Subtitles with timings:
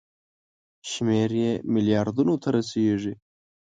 [0.91, 3.13] شمېر یې ملیاردونو ته رسیږي.